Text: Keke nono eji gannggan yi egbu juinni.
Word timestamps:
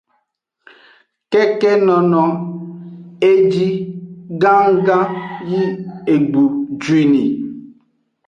Keke 1.31 1.71
nono 1.85 2.23
eji 3.29 3.69
gannggan 4.41 5.09
yi 5.49 5.61
egbu 6.15 6.43
juinni. 6.81 7.25